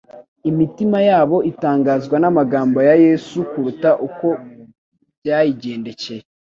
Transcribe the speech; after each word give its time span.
Imitima 0.49 0.97
yabo 1.09 1.37
itangazwa 1.51 2.15
n'amagambo 2.19 2.77
ya 2.87 2.95
Yesu 3.05 3.37
kuruta 3.49 3.89
uko 4.07 4.27
byayigendekeye 5.19 6.23